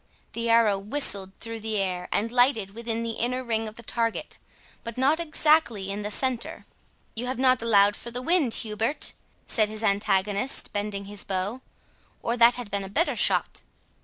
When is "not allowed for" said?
7.37-8.09